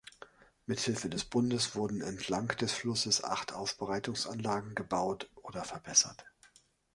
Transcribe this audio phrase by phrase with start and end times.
[0.65, 6.25] Mit der Hilfe des Bundes wurden entlang des Flusses acht Aufbereitungsanlagen gebaut oder verbessert.